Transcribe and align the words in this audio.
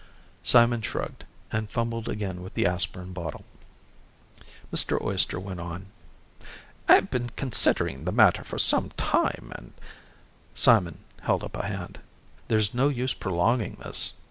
Simon 0.41 0.81
shrugged 0.81 1.25
and 1.51 1.69
fumbled 1.69 2.09
again 2.09 2.41
with 2.41 2.55
the 2.55 2.65
aspirin 2.65 3.13
bottle. 3.13 3.45
Mr. 4.73 4.99
Oyster 4.99 5.39
went 5.39 5.59
on. 5.59 5.91
"I've 6.89 7.11
been 7.11 7.29
considering 7.35 8.05
the 8.05 8.11
matter 8.11 8.43
for 8.43 8.57
some 8.57 8.89
time 8.97 9.53
and" 9.55 9.73
Simon 10.55 11.01
held 11.21 11.43
up 11.43 11.55
a 11.55 11.67
hand. 11.67 11.99
"There's 12.47 12.73
no 12.73 12.89
use 12.89 13.13
prolonging 13.13 13.75
this. 13.75 14.13